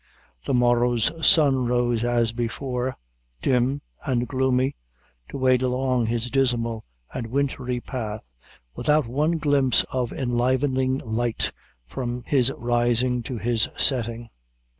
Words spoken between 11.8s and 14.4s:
from his rising to his setting.